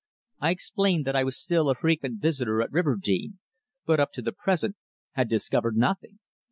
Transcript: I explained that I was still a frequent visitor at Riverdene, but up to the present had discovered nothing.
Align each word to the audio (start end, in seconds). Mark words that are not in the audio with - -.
I 0.39 0.49
explained 0.49 1.05
that 1.05 1.15
I 1.15 1.23
was 1.23 1.37
still 1.37 1.69
a 1.69 1.75
frequent 1.75 2.19
visitor 2.19 2.59
at 2.63 2.71
Riverdene, 2.71 3.37
but 3.85 3.99
up 3.99 4.11
to 4.13 4.23
the 4.23 4.31
present 4.31 4.75
had 5.11 5.29
discovered 5.29 5.75
nothing. 5.77 6.17